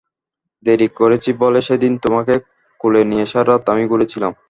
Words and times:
দেরি 0.65 0.87
করেছি 0.99 1.29
বলে 1.41 1.59
সেদিন 1.67 1.93
তোমাকে 2.03 2.33
কোলে 2.81 3.01
নিয়ে 3.11 3.25
সারা 3.25 3.47
রাত 3.49 3.63
আমি 3.73 3.83
ঘুরেছিলাম। 3.91 4.31